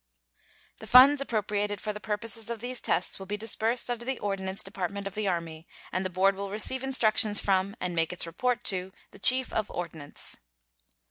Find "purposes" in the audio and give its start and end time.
1.99-2.49